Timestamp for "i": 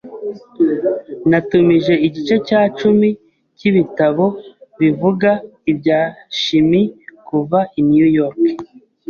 7.79-7.81